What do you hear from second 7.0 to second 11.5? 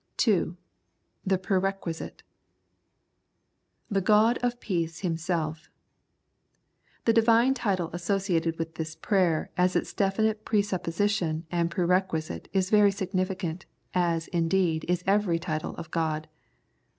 The Divine title associated with this prayer as its definite presupposition